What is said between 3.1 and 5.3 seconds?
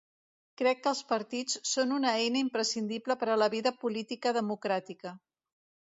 per a la vida política democràtica.